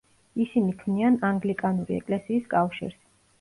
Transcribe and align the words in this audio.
ისინი 0.45 0.71
ქმნიან 0.79 1.17
ანგლიკანური 1.29 1.99
ეკლესიის 1.99 2.49
კავშირს. 2.57 2.99